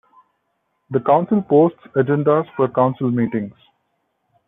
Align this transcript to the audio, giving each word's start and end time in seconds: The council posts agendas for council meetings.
The 0.89 0.99
council 0.99 1.43
posts 1.43 1.77
agendas 1.95 2.47
for 2.55 2.67
council 2.69 3.11
meetings. 3.11 3.53